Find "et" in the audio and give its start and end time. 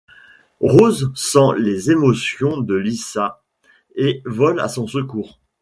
3.93-4.23